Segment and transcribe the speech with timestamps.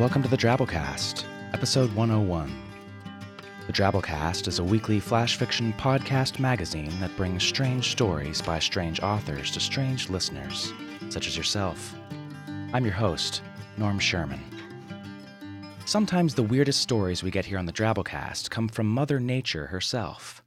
[0.00, 2.50] welcome to the Drabblecast, episode 101.
[3.66, 9.00] The Drabblecast is a weekly flash fiction podcast magazine that brings strange stories by strange
[9.00, 10.72] authors to strange listeners,
[11.10, 11.94] such as yourself.
[12.72, 13.42] I'm your host,
[13.76, 14.40] Norm Sherman.
[15.84, 20.42] Sometimes the weirdest stories we get here on the Drabblecast come from Mother Nature herself.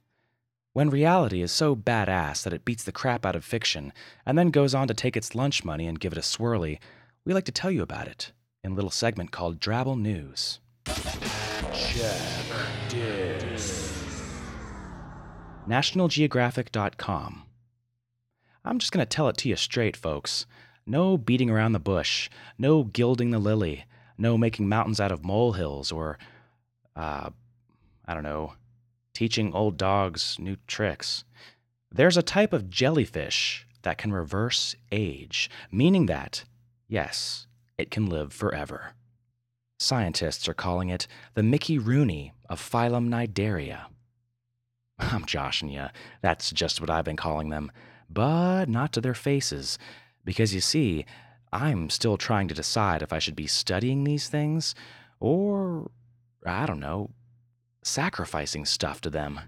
[0.72, 3.92] When reality is so badass that it beats the crap out of fiction
[4.26, 6.80] and then goes on to take its lunch money and give it a swirly,
[7.24, 8.32] we like to tell you about it
[8.64, 10.58] in a little segment called Drabble News.
[15.68, 17.42] NationalGeographic.com.
[18.64, 20.46] I'm just going to tell it to you straight, folks.
[20.86, 23.84] No beating around the bush, no gilding the lily,
[24.18, 26.18] no making mountains out of molehills or,
[26.96, 27.30] uh,
[28.06, 28.54] I don't know,
[29.12, 31.24] teaching old dogs new tricks.
[31.90, 36.44] There's a type of jellyfish that can reverse age, meaning that,
[36.88, 37.46] yes,
[37.78, 38.94] it can live forever.
[39.78, 43.86] Scientists are calling it the Mickey Rooney of phylum Cnidaria.
[44.98, 45.86] I'm joshing you.
[46.22, 47.72] That's just what I've been calling them,
[48.08, 49.78] but not to their faces,
[50.24, 51.04] because you see,
[51.52, 54.74] I'm still trying to decide if I should be studying these things
[55.20, 55.90] or,
[56.44, 57.10] I don't know,
[57.82, 59.40] sacrificing stuff to them.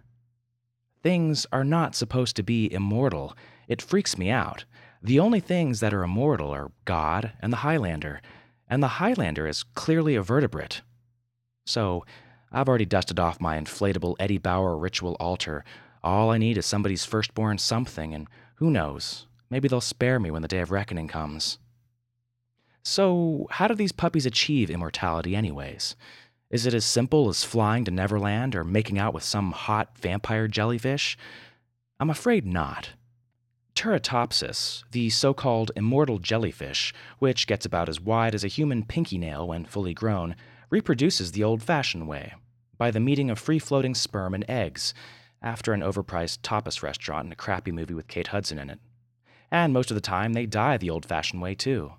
[1.02, 3.36] Things are not supposed to be immortal.
[3.68, 4.64] It freaks me out.
[5.06, 8.20] The only things that are immortal are God and the Highlander,
[8.66, 10.82] and the Highlander is clearly a vertebrate.
[11.64, 12.04] So,
[12.50, 15.64] I've already dusted off my inflatable Eddie Bauer ritual altar.
[16.02, 20.42] All I need is somebody's firstborn something, and who knows, maybe they'll spare me when
[20.42, 21.58] the day of reckoning comes.
[22.82, 25.94] So, how do these puppies achieve immortality, anyways?
[26.50, 30.48] Is it as simple as flying to Neverland or making out with some hot vampire
[30.48, 31.16] jellyfish?
[32.00, 32.94] I'm afraid not.
[33.76, 39.18] Turritopsis, the so called immortal jellyfish, which gets about as wide as a human pinky
[39.18, 40.34] nail when fully grown,
[40.70, 42.32] reproduces the old fashioned way,
[42.78, 44.94] by the meeting of free floating sperm and eggs,
[45.42, 48.80] after an overpriced tapas restaurant and a crappy movie with Kate Hudson in it.
[49.50, 51.92] And most of the time, they die the old fashioned way, too.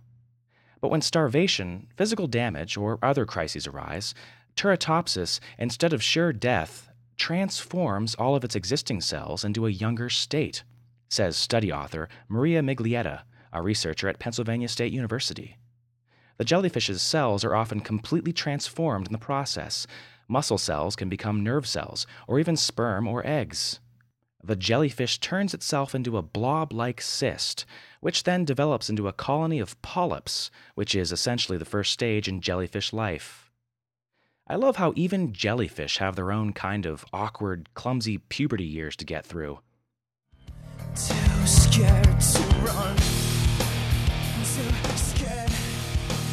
[0.82, 4.16] But when starvation, physical damage, or other crises arise,
[4.56, 10.64] Turritopsis, instead of sure death, transforms all of its existing cells into a younger state
[11.10, 13.22] says study author Maria Miglietta,
[13.54, 15.58] a researcher at Pennsylvania State University.
[16.38, 19.88] The jellyfish's cells are often completely transformed in the process.
[20.28, 23.80] Muscle cells can become nerve cells, or even sperm or eggs.
[24.44, 27.66] The jellyfish turns itself into a blob like cyst,
[28.02, 32.42] which then develops into a colony of polyps, which is essentially the first stage in
[32.42, 33.52] jellyfish life.
[34.48, 39.06] I love how even jellyfish have their own kind of awkward, clumsy puberty years to
[39.06, 39.60] get through.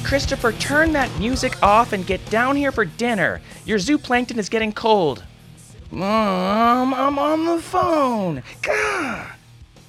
[0.05, 3.41] Christopher, turn that music off and get down here for dinner.
[3.65, 5.25] Your zooplankton is getting cold.
[5.91, 8.43] Mom, I'm on the phone.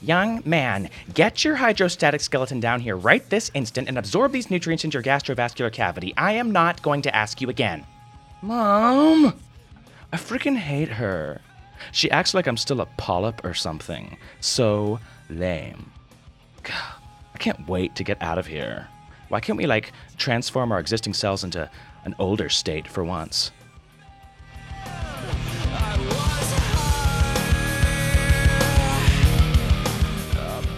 [0.01, 4.83] Young man, get your hydrostatic skeleton down here right this instant and absorb these nutrients
[4.83, 6.13] into your gastrovascular cavity.
[6.17, 7.85] I am not going to ask you again.
[8.41, 9.33] Mom!
[10.11, 11.41] I freaking hate her.
[11.91, 14.17] She acts like I'm still a polyp or something.
[14.39, 14.99] So
[15.29, 15.91] lame.
[16.63, 16.95] God,
[17.33, 18.87] I can't wait to get out of here.
[19.29, 21.69] Why can't we, like, transform our existing cells into
[22.05, 23.51] an older state for once?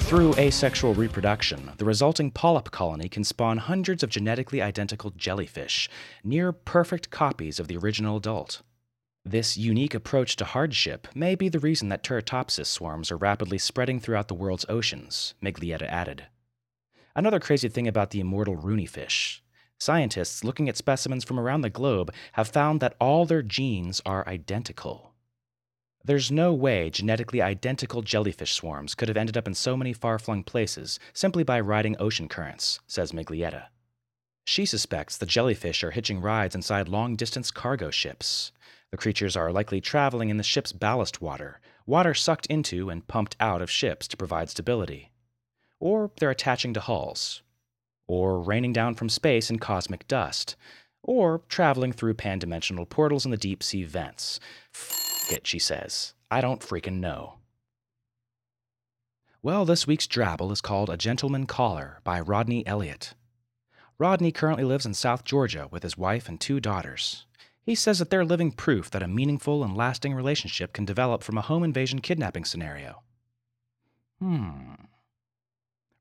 [0.08, 5.90] Through asexual reproduction, the resulting polyp colony can spawn hundreds of genetically identical jellyfish,
[6.24, 8.62] near perfect copies of the original adult.
[9.30, 14.00] This unique approach to hardship may be the reason that Turritopsis swarms are rapidly spreading
[14.00, 16.28] throughout the world's oceans, Miglietta added.
[17.14, 19.44] Another crazy thing about the immortal Rooney fish
[19.80, 24.26] scientists looking at specimens from around the globe have found that all their genes are
[24.30, 25.12] identical.
[26.06, 30.20] There's no way genetically identical jellyfish swarms could have ended up in so many far
[30.20, 33.66] flung places simply by riding ocean currents, says Miglietta.
[34.46, 38.54] She suspects the jellyfish are hitching rides inside long distance cargo ships,
[38.98, 43.36] the creatures are likely traveling in the ship's ballast water, water sucked into and pumped
[43.40, 45.12] out of ships to provide stability.
[45.80, 47.44] Or they're attaching to hulls.
[48.08, 50.56] Or raining down from space in cosmic dust.
[51.04, 54.40] Or traveling through pan-dimensional portals in the deep sea vents.
[54.74, 56.16] F it, she says.
[56.32, 57.36] I don't freaking know.
[59.44, 63.14] Well, this week's drabble is called A Gentleman Caller by Rodney Elliott.
[64.00, 67.27] Rodney currently lives in South Georgia with his wife and two daughters.
[67.68, 71.38] He says that they're living proof that a meaningful and lasting relationship can develop from
[71.38, 73.04] a home invasion kidnapping scenario.
[74.20, 74.76] Hmm.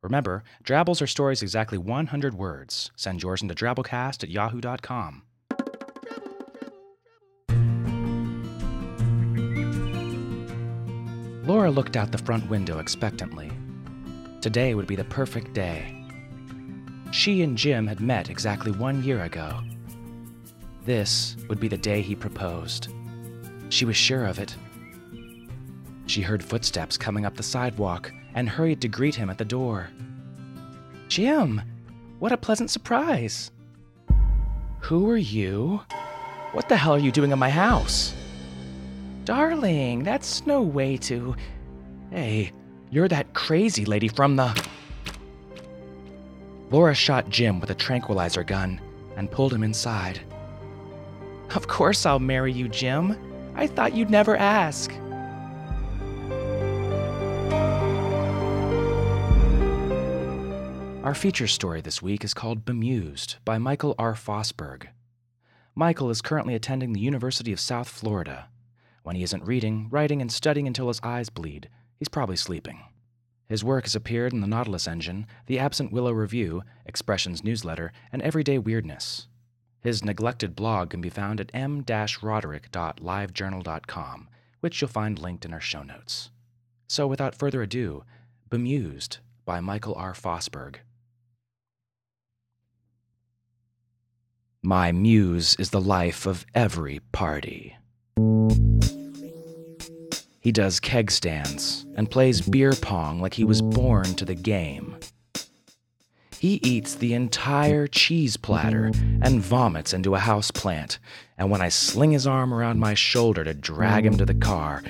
[0.00, 2.92] Remember, Drabbles are stories exactly 100 words.
[2.94, 5.22] Send yours into drabblecast at yahoo.com.
[11.48, 13.50] Laura looked out the front window expectantly.
[14.40, 16.00] Today would be the perfect day.
[17.10, 19.62] She and Jim had met exactly one year ago.
[20.86, 22.88] This would be the day he proposed.
[23.70, 24.54] She was sure of it.
[26.06, 29.90] She heard footsteps coming up the sidewalk and hurried to greet him at the door.
[31.08, 31.60] Jim,
[32.20, 33.50] what a pleasant surprise!
[34.82, 35.80] Who are you?
[36.52, 38.14] What the hell are you doing in my house?
[39.24, 41.34] Darling, that's no way to.
[42.12, 42.52] Hey,
[42.92, 44.56] you're that crazy lady from the.
[46.70, 48.80] Laura shot Jim with a tranquilizer gun
[49.16, 50.20] and pulled him inside.
[51.56, 53.16] Of course I'll marry you, Jim.
[53.54, 54.92] I thought you'd never ask.
[61.02, 64.12] Our feature story this week is called Bemused by Michael R.
[64.12, 64.88] Fosberg.
[65.74, 68.48] Michael is currently attending the University of South Florida.
[69.02, 72.82] When he isn't reading, writing, and studying until his eyes bleed, he's probably sleeping.
[73.48, 78.20] His work has appeared in the Nautilus Engine, the Absent Willow Review, Expressions newsletter, and
[78.20, 79.28] Everyday Weirdness.
[79.80, 84.28] His neglected blog can be found at m-roderick.livejournal.com,
[84.60, 86.30] which you'll find linked in our show notes.
[86.88, 88.04] So without further ado,
[88.48, 90.12] Bemused by Michael R.
[90.12, 90.76] Fosberg.
[94.62, 97.76] My muse is the life of every party.
[100.40, 104.96] He does keg stands and plays beer pong like he was born to the game.
[106.38, 108.90] He eats the entire cheese platter
[109.22, 110.98] and vomits into a house plant,
[111.38, 114.82] and when I sling his arm around my shoulder to drag him to the car,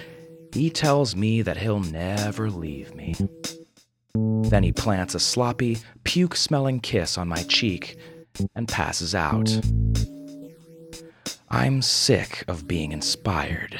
[0.53, 3.15] he tells me that he'll never leave me.
[4.15, 7.97] Then he plants a sloppy, puke smelling kiss on my cheek
[8.55, 9.49] and passes out.
[11.49, 13.79] I'm sick of being inspired.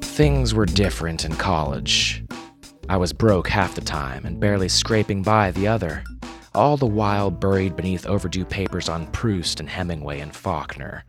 [0.00, 2.24] Things were different in college.
[2.90, 6.02] I was broke half the time and barely scraping by the other,
[6.54, 11.04] all the while buried beneath overdue papers on Proust and Hemingway and Faulkner.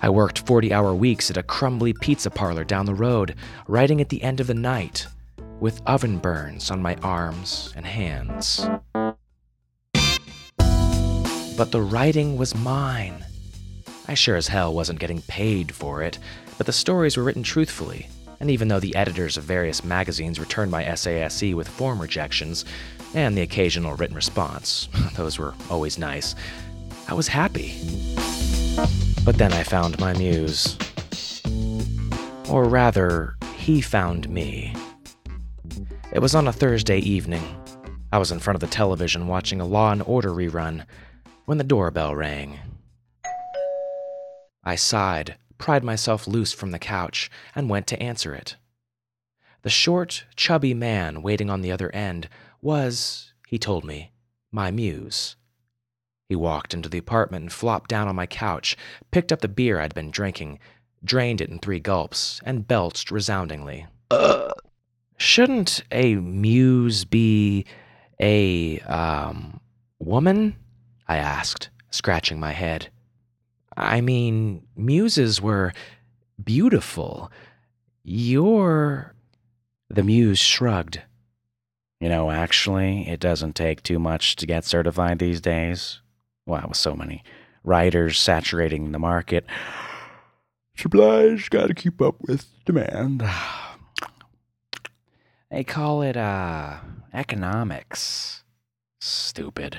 [0.00, 3.34] I worked 40 hour weeks at a crumbly pizza parlor down the road,
[3.68, 5.06] writing at the end of the night,
[5.60, 8.66] with oven burns on my arms and hands.
[11.58, 13.22] But the writing was mine.
[14.08, 16.18] I sure as hell wasn't getting paid for it,
[16.56, 18.08] but the stories were written truthfully,
[18.40, 22.64] and even though the editors of various magazines returned my SASE with form rejections
[23.14, 26.34] and the occasional written response, those were always nice,
[27.08, 27.74] I was happy.
[29.24, 30.76] But then I found my muse.
[32.48, 34.74] Or rather, he found me.
[36.12, 37.42] It was on a Thursday evening.
[38.12, 40.84] I was in front of the television watching a Law and Order rerun
[41.46, 42.58] when the doorbell rang.
[44.64, 48.56] I sighed, pried myself loose from the couch, and went to answer it.
[49.62, 52.28] The short, chubby man waiting on the other end
[52.62, 54.12] was, he told me,
[54.52, 55.36] my muse.
[56.28, 58.76] He walked into the apartment and flopped down on my couch,
[59.10, 60.58] picked up the beer I'd been drinking,
[61.04, 63.86] drained it in three gulps, and belched resoundingly.
[64.10, 64.52] Uh,
[65.16, 67.64] shouldn't a muse be
[68.20, 69.60] a, um,
[69.98, 70.56] woman?
[71.08, 72.88] I asked, scratching my head.
[73.76, 75.72] I mean, muses were
[76.42, 77.30] beautiful.
[78.02, 79.14] You're.
[79.88, 81.02] The muse shrugged.
[82.00, 86.00] You know, actually, it doesn't take too much to get certified these days.
[86.46, 87.22] Wow, with so many
[87.64, 89.46] writers saturating the market.
[90.76, 93.22] Supply's got to keep up with demand.
[95.50, 96.78] They call it, uh,
[97.14, 98.44] economics.
[99.00, 99.78] Stupid.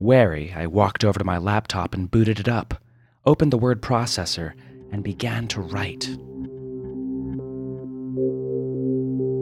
[0.00, 2.80] Wary, I walked over to my laptop and booted it up,
[3.26, 4.52] opened the word processor,
[4.92, 6.08] and began to write.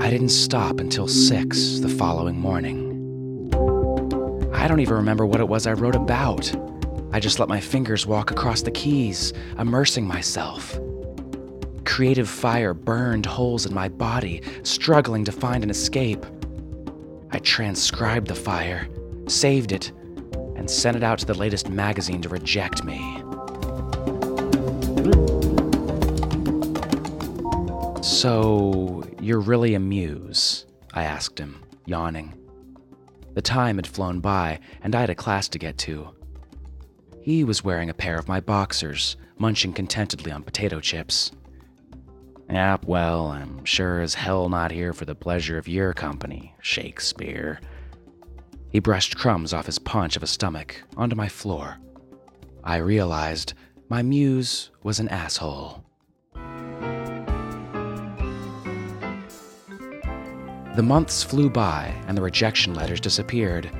[0.02, 3.50] I didn't stop until 6 the following morning.
[4.54, 6.50] I don't even remember what it was I wrote about.
[7.12, 10.78] I just let my fingers walk across the keys, immersing myself.
[11.84, 16.24] Creative fire burned holes in my body, struggling to find an escape.
[17.30, 18.88] I transcribed the fire,
[19.28, 19.92] saved it,
[20.56, 23.22] and sent it out to the latest magazine to reject me.
[28.02, 30.66] So, you're really a muse?
[30.94, 32.34] I asked him, yawning.
[33.34, 36.08] The time had flown by, and I had a class to get to.
[37.20, 41.32] He was wearing a pair of my boxers, munching contentedly on potato chips.
[42.48, 47.60] Yep, well, I'm sure as hell not here for the pleasure of your company, Shakespeare.
[48.76, 51.78] He brushed crumbs off his paunch of a stomach onto my floor.
[52.62, 53.54] I realized
[53.88, 55.82] my muse was an asshole.
[60.74, 63.70] The months flew by and the rejection letters disappeared.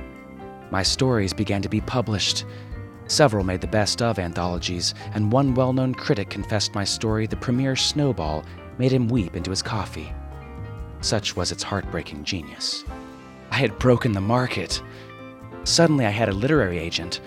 [0.71, 2.45] My stories began to be published.
[3.05, 7.35] Several made the best of anthologies, and one well known critic confessed my story, The
[7.35, 8.43] Premier Snowball,
[8.79, 10.11] made him weep into his coffee.
[11.01, 12.83] Such was its heartbreaking genius.
[13.51, 14.81] I had broken the market.
[15.63, 17.21] Suddenly, I had a literary agent.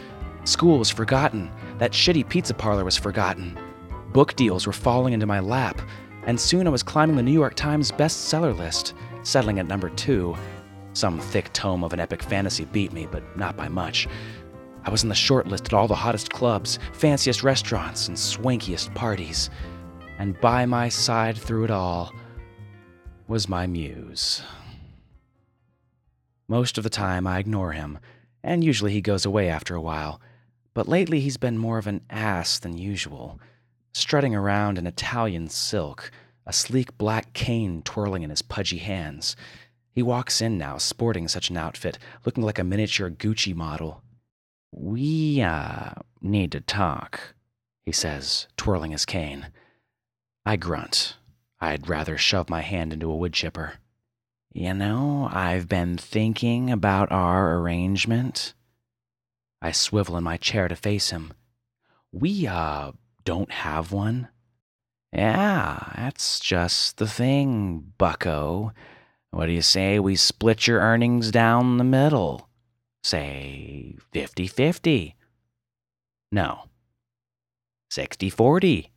[0.45, 1.51] School was forgotten.
[1.79, 3.59] That shitty pizza parlor was forgotten.
[4.13, 5.81] Book deals were falling into my lap,
[6.25, 10.37] and soon I was climbing the New York Times bestseller list, settling at number two.
[10.93, 14.09] Some thick tome of an epic fantasy beat me, but not by much.
[14.85, 18.95] I was in the short list at all the hottest clubs, fanciest restaurants, and swankiest
[18.95, 19.51] parties.
[20.19, 22.13] And by my side through it all
[23.29, 24.43] was my muse.
[26.51, 28.01] Most of the time, I ignore him,
[28.43, 30.21] and usually he goes away after a while.
[30.75, 33.39] But lately, he's been more of an ass than usual,
[33.93, 36.11] strutting around in Italian silk,
[36.45, 39.37] a sleek black cane twirling in his pudgy hands.
[39.93, 44.03] He walks in now, sporting such an outfit, looking like a miniature Gucci model.
[44.73, 47.37] We, uh, need to talk,
[47.85, 49.53] he says, twirling his cane.
[50.45, 51.15] I grunt.
[51.61, 53.75] I'd rather shove my hand into a wood chipper.
[54.53, 58.55] You know, I've been thinking about our arrangement.
[59.63, 61.33] I swivel in my chair to face him.
[62.11, 62.93] We, uh,
[63.25, 64.29] don't have one.
[65.13, 68.73] Yeah, that's just the thing, bucko.
[69.31, 72.49] What do you say we split your earnings down the middle?
[73.05, 75.17] Say 50 50.
[76.33, 76.65] No.
[77.91, 78.91] 60 40.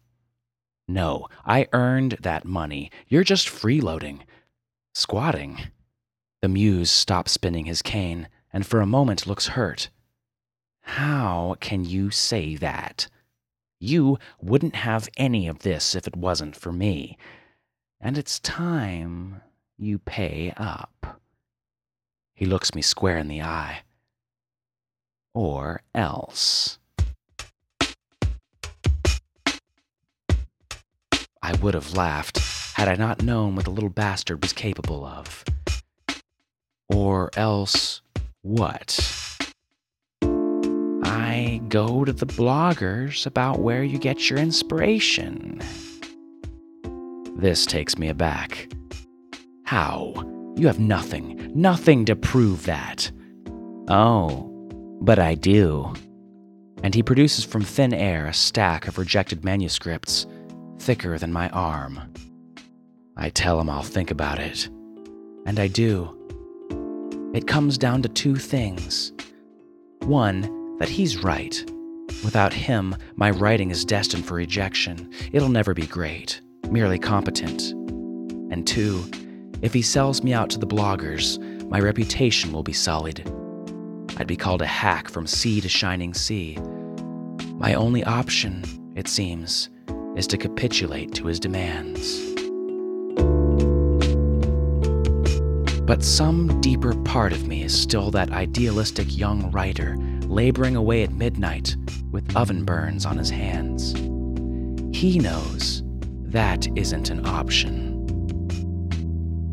[0.87, 2.91] No, I earned that money.
[3.07, 4.21] You're just freeloading.
[4.95, 5.59] Squatting.
[6.41, 9.89] The muse stops spinning his cane and for a moment looks hurt.
[10.81, 13.07] How can you say that?
[13.79, 17.17] You wouldn't have any of this if it wasn't for me.
[17.99, 19.41] And it's time
[19.77, 21.19] you pay up.
[22.35, 23.81] He looks me square in the eye.
[25.33, 26.77] Or else.
[31.41, 32.37] I would have laughed
[32.83, 35.45] had I not known what the little bastard was capable of.
[36.89, 38.01] Or else
[38.41, 38.99] what?
[41.05, 45.61] I go to the bloggers about where you get your inspiration.
[47.37, 48.69] This takes me aback.
[49.63, 50.13] How?
[50.57, 53.09] You have nothing, nothing to prove that.
[53.87, 54.51] Oh,
[54.99, 55.93] but I do.
[56.83, 60.27] And he produces from thin air a stack of rejected manuscripts,
[60.79, 62.13] thicker than my arm.
[63.15, 64.69] I tell him I'll think about it.
[65.45, 66.17] And I do.
[67.33, 69.11] It comes down to two things.
[70.01, 71.63] One, that he's right.
[72.23, 75.11] Without him, my writing is destined for rejection.
[75.31, 77.71] It'll never be great, merely competent.
[78.51, 79.03] And two,
[79.61, 81.39] if he sells me out to the bloggers,
[81.69, 83.27] my reputation will be sullied.
[84.17, 86.57] I'd be called a hack from sea to shining sea.
[87.55, 88.63] My only option,
[88.95, 89.69] it seems,
[90.15, 92.33] is to capitulate to his demands.
[95.93, 99.95] But some deeper part of me is still that idealistic young writer
[100.25, 101.77] laboring away at midnight
[102.09, 103.93] with oven burns on his hands.
[104.91, 105.83] He knows
[106.31, 108.01] that isn't an option.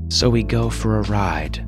[0.09, 1.63] So we go for a ride.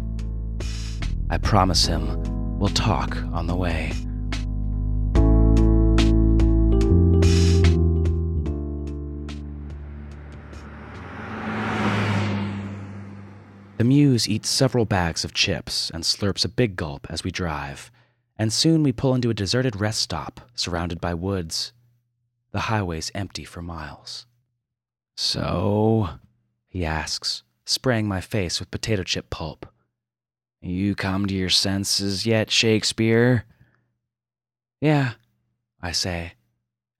[1.28, 3.92] I promise him we'll talk on the way.
[13.82, 17.90] The Muse eats several bags of chips and slurps a big gulp as we drive,
[18.36, 21.72] and soon we pull into a deserted rest stop surrounded by woods.
[22.52, 24.24] The highway's empty for miles.
[25.16, 26.10] So,
[26.68, 29.66] he asks, spraying my face with potato chip pulp.
[30.60, 33.46] You come to your senses yet, Shakespeare?
[34.80, 35.14] Yeah,
[35.80, 36.34] I say,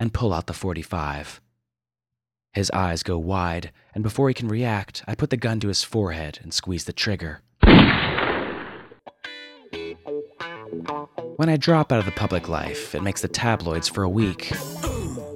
[0.01, 1.42] and pull out the 45.
[2.53, 5.83] His eyes go wide, and before he can react, I put the gun to his
[5.83, 7.41] forehead and squeeze the trigger.
[11.37, 14.53] When I drop out of the public life, it makes the tabloids for a week.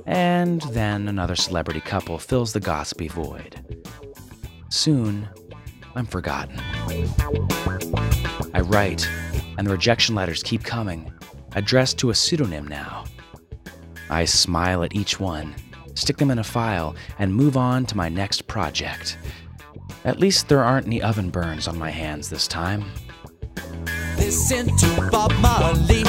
[0.05, 3.83] And then another celebrity couple fills the gossipy void.
[4.69, 5.27] Soon,
[5.95, 6.61] I'm forgotten.
[8.53, 9.09] I write,
[9.57, 11.11] and the rejection letters keep coming,
[11.55, 13.05] addressed to a pseudonym now.
[14.11, 15.55] I smile at each one
[15.97, 19.19] stick them in a file, and move on to my next project.
[20.05, 22.85] At least there aren't any oven burns on my hands this time.
[24.17, 26.05] Listen to Bob Marley.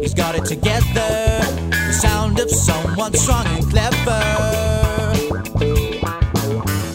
[0.00, 0.82] He's got it together.
[1.70, 4.20] The sound of someone strong and clever.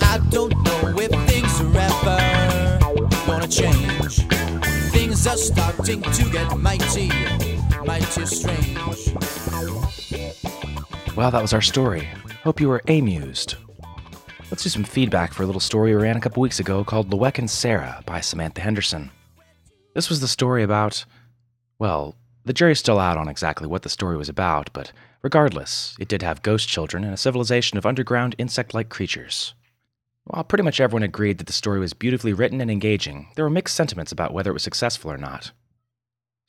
[0.02, 2.80] I don't know if things are ever
[3.26, 4.26] gonna change.
[4.92, 7.10] Things are starting to get mighty,
[7.86, 9.43] mighty strange.
[11.16, 12.08] Well, that was our story.
[12.44, 13.56] Hope you were amused.
[14.50, 17.12] Let's do some feedback for a little story we ran a couple weeks ago called
[17.12, 19.12] Luec and Sarah by Samantha Henderson.
[19.94, 21.06] This was the story about,
[21.78, 22.16] well,
[22.46, 24.92] the jury's still out on exactly what the story was about, but
[25.22, 29.54] regardless, it did have ghost children and a civilization of underground insect like creatures.
[30.24, 33.52] While pretty much everyone agreed that the story was beautifully written and engaging, there were
[33.52, 35.52] mixed sentiments about whether it was successful or not.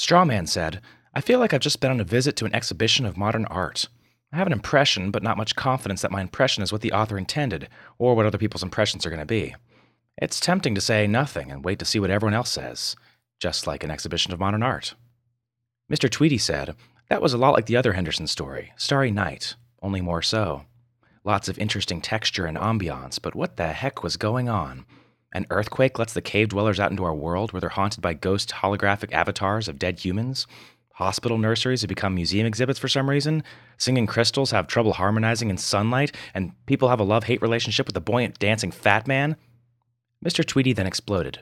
[0.00, 0.80] Strawman said,
[1.14, 3.88] I feel like I've just been on a visit to an exhibition of modern art.
[4.34, 7.16] I have an impression, but not much confidence that my impression is what the author
[7.16, 9.54] intended, or what other people's impressions are going to be.
[10.20, 12.96] It's tempting to say nothing and wait to see what everyone else says,
[13.38, 14.96] just like an exhibition of modern art.
[15.88, 16.10] Mr.
[16.10, 16.74] Tweedy said,
[17.10, 20.64] That was a lot like the other Henderson story, Starry Night, only more so.
[21.22, 24.84] Lots of interesting texture and ambiance, but what the heck was going on?
[25.32, 28.50] An earthquake lets the cave dwellers out into our world where they're haunted by ghost
[28.50, 30.48] holographic avatars of dead humans?
[30.94, 33.42] Hospital nurseries have become museum exhibits for some reason.
[33.78, 37.96] Singing crystals have trouble harmonizing in sunlight, and people have a love hate relationship with
[37.96, 39.36] a buoyant dancing fat man.
[40.24, 40.46] Mr.
[40.46, 41.40] Tweedy then exploded.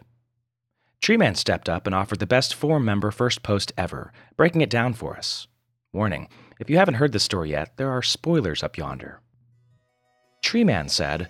[1.03, 4.95] Treeman stepped up and offered the best forum member first post ever, breaking it down
[4.95, 5.49] for us.
[5.93, 6.29] Warning
[6.59, 9.21] if you haven't heard this story yet, there are spoilers up yonder.
[10.43, 11.29] Treeman said,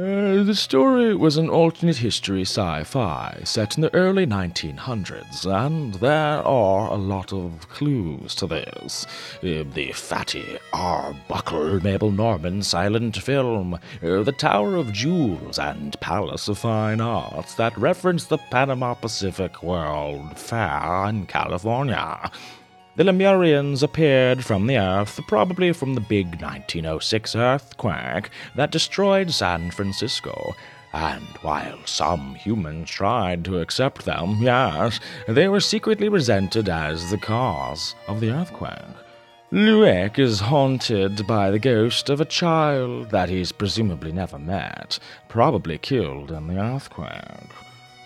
[0.00, 5.94] uh, the story was an alternate history sci fi set in the early 1900s, and
[5.94, 9.06] there are a lot of clues to this.
[9.42, 13.78] Uh, the fatty Arbuckle Mabel Normand silent film, uh,
[14.22, 20.38] The Tower of Jewels, and Palace of Fine Arts that reference the Panama Pacific World
[20.38, 22.30] Fair in California.
[23.00, 29.70] The Lemurians appeared from the Earth, probably from the big 1906 earthquake that destroyed San
[29.70, 30.54] Francisco.
[30.92, 37.16] And while some humans tried to accept them, yes, they were secretly resented as the
[37.16, 38.94] cause of the earthquake.
[39.50, 45.78] Luec is haunted by the ghost of a child that he's presumably never met, probably
[45.78, 47.48] killed in the earthquake.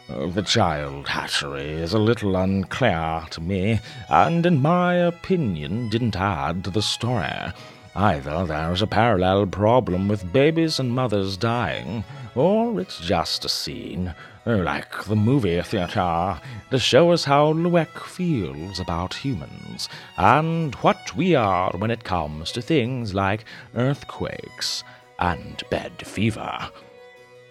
[0.07, 6.14] Uh, the child hatchery is a little unclear to me, and in my opinion didn't
[6.14, 7.53] add to the story.
[7.95, 14.14] Either there's a parallel problem with babies and mothers dying, or it's just a scene,
[14.45, 16.38] like the movie theater,
[16.71, 19.88] to show us how Luec feels about humans,
[20.19, 24.85] and what we are when it comes to things like earthquakes
[25.19, 26.69] and bed fever.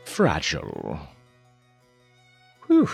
[0.06, 1.00] Fragile.
[2.74, 2.90] Whew.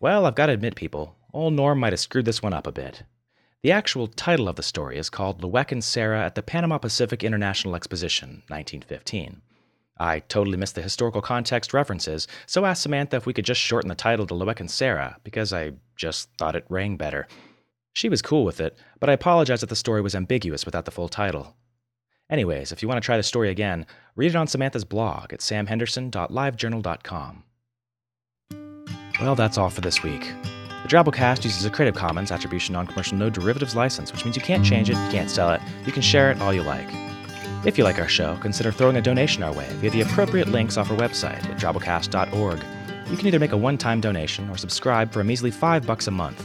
[0.00, 2.72] Well, I've got to admit, people, old Norm might have screwed this one up a
[2.72, 3.02] bit.
[3.62, 7.22] The actual title of the story is called Luec and Sarah at the Panama Pacific
[7.22, 9.42] International Exposition, 1915.
[9.98, 13.90] I totally missed the historical context references, so asked Samantha if we could just shorten
[13.90, 17.28] the title to Luec and Sarah, because I just thought it rang better.
[17.92, 20.90] She was cool with it, but I apologize that the story was ambiguous without the
[20.90, 21.56] full title.
[22.30, 25.40] Anyways, if you want to try the story again, read it on Samantha's blog at
[25.40, 27.42] samhenderson.livejournal.com.
[29.20, 30.32] Well, that's all for this week.
[30.82, 34.64] The Drabblecast uses a Creative Commons Attribution Non-Commercial No Derivatives license, which means you can't
[34.64, 36.86] change it, you can't sell it, you can share it all you like.
[37.64, 40.76] If you like our show, consider throwing a donation our way via the appropriate links
[40.76, 42.62] off our website at drabblecast.org.
[43.10, 46.10] You can either make a one-time donation or subscribe for a measly five bucks a
[46.12, 46.44] month.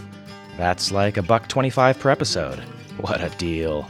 [0.57, 2.59] That's like a buck twenty-five per episode.
[2.97, 3.87] What a deal!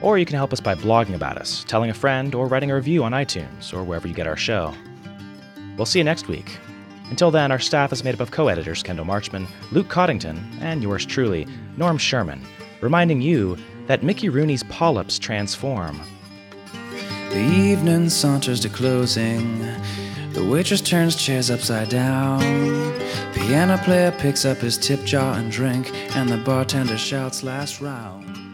[0.00, 2.74] Or you can help us by blogging about us, telling a friend, or writing a
[2.74, 4.72] review on iTunes or wherever you get our show.
[5.76, 6.58] We'll see you next week.
[7.10, 10.82] Until then, our staff is made up of co editors Kendall Marchman, Luke Coddington, and
[10.82, 12.42] yours truly, Norm Sherman,
[12.80, 16.00] reminding you that Mickey Rooney's polyps transform.
[17.30, 19.60] The evening saunters to closing.
[20.32, 22.40] The waitress turns chairs upside down.
[22.40, 27.80] The piano player picks up his tip jar and drink, and the bartender shouts last
[27.80, 28.47] round.